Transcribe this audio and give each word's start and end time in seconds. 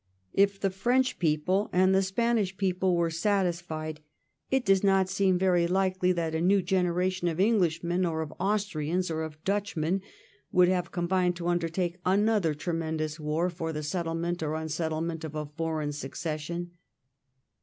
If 0.33 0.59
the 0.59 0.71
French 0.71 1.19
people 1.19 1.69
and 1.71 1.93
the 1.93 2.01
Spanish 2.01 2.57
people 2.57 2.95
were 2.95 3.11
satisfied, 3.11 3.99
it 4.49 4.65
does 4.65 4.83
not 4.83 5.09
seem 5.09 5.37
very 5.37 5.67
likely 5.67 6.11
that 6.13 6.33
a 6.33 6.41
new 6.41 6.63
generation 6.63 7.27
of 7.27 7.39
Englishmen 7.39 8.03
or 8.03 8.23
of 8.23 8.33
Austrians 8.39 9.11
or 9.11 9.21
of 9.21 9.43
Dutchmen, 9.43 10.01
would 10.51 10.69
have 10.69 10.91
combined 10.91 11.35
to 11.35 11.49
undertake 11.49 11.99
another 12.03 12.55
tremendous 12.55 13.19
war 13.19 13.47
for 13.51 13.71
the 13.71 13.83
settlement 13.83 14.41
or 14.41 14.55
unsettlement 14.55 15.23
of 15.23 15.35
a 15.35 15.45
foreign 15.45 15.91
succession. 15.91 16.71